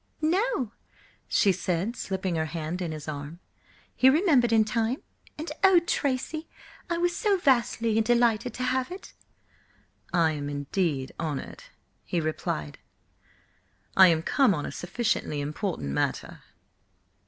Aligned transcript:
"No," 0.23 0.71
she 1.27 1.51
said, 1.51 1.95
slipping 1.95 2.33
her 2.33 2.47
hand 2.47 2.81
in 2.81 2.91
his 2.91 3.07
arm. 3.07 3.39
"He 3.95 4.09
remembered 4.09 4.51
in 4.51 4.65
time, 4.65 5.03
and–oh, 5.37 5.77
Tracy, 5.81 6.49
I 6.89 6.97
was 6.97 7.15
so 7.15 7.37
vastly 7.37 8.01
delighted 8.01 8.51
to 8.55 8.63
have 8.63 8.89
it!" 8.91 9.13
"I 10.11 10.31
am 10.31 10.49
indeed 10.49 11.11
honoured," 11.19 11.65
he 12.03 12.19
replied. 12.19 12.79
"I 13.95 14.07
am 14.07 14.23
come 14.23 14.55
on 14.55 14.65
a 14.65 14.71
sufficiently 14.71 15.39
important 15.39 15.91
matter." 15.91 16.41